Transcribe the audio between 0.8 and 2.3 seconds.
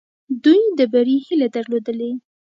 بري هیله درلودلې.